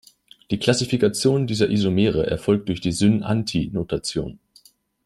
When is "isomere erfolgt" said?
1.69-2.69